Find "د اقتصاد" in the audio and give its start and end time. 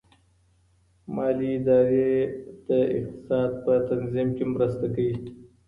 2.67-3.49